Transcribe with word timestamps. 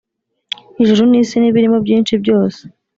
Ijuru 0.81 1.01
n’isi 1.07 1.35
n’ibirimo 1.39 1.77
byinshi 1.85 2.13
byose 2.23 2.61